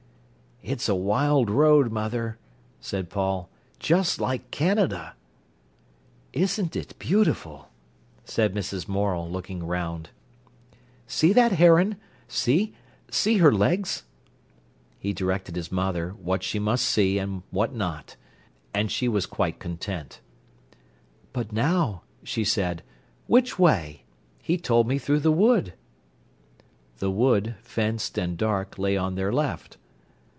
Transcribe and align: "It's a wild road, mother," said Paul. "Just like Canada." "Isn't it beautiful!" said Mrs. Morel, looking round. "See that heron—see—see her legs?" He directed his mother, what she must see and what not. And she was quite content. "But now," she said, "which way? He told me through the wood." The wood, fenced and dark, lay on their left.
"It's 0.63 0.87
a 0.87 0.93
wild 0.93 1.49
road, 1.49 1.91
mother," 1.91 2.37
said 2.79 3.09
Paul. 3.09 3.49
"Just 3.79 4.21
like 4.21 4.51
Canada." 4.51 5.15
"Isn't 6.33 6.75
it 6.75 6.99
beautiful!" 6.99 7.69
said 8.25 8.53
Mrs. 8.53 8.87
Morel, 8.87 9.27
looking 9.27 9.65
round. 9.65 10.11
"See 11.07 11.33
that 11.33 11.53
heron—see—see 11.53 13.37
her 13.37 13.51
legs?" 13.51 14.03
He 14.99 15.13
directed 15.13 15.55
his 15.55 15.71
mother, 15.71 16.11
what 16.21 16.43
she 16.43 16.59
must 16.59 16.85
see 16.85 17.17
and 17.17 17.41
what 17.49 17.73
not. 17.73 18.15
And 18.71 18.91
she 18.91 19.07
was 19.07 19.25
quite 19.25 19.57
content. 19.57 20.19
"But 21.33 21.51
now," 21.51 22.03
she 22.23 22.43
said, 22.43 22.83
"which 23.25 23.57
way? 23.57 24.03
He 24.43 24.59
told 24.59 24.87
me 24.87 24.99
through 24.99 25.21
the 25.21 25.31
wood." 25.31 25.73
The 26.99 27.09
wood, 27.09 27.55
fenced 27.63 28.15
and 28.19 28.37
dark, 28.37 28.77
lay 28.77 28.95
on 28.95 29.15
their 29.15 29.33
left. 29.33 29.77